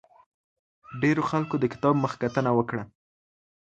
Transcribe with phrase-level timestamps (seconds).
[1.01, 2.83] ډېرو خلکو د کتاب مخکتنه وکړه.